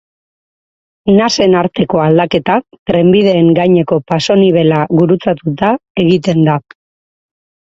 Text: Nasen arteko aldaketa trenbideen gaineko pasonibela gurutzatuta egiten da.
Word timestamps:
Nasen 1.17 1.57
arteko 1.59 2.01
aldaketa 2.05 2.55
trenbideen 2.91 3.51
gaineko 3.59 4.01
pasonibela 4.13 4.81
gurutzatuta 5.03 5.71
egiten 6.07 6.41
da. 6.49 6.61